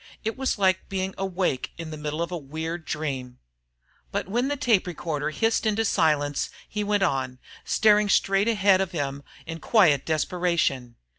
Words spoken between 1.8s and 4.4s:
the middle of a weird dream. But